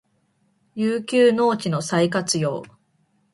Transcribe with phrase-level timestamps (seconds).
[0.73, 2.65] 遊休農地の再活用